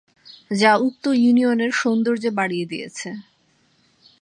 [0.51, 3.09] যা উক্ত ইউনিয়নের সৌন্দর্য বাড়িয়ে দিয়েছে।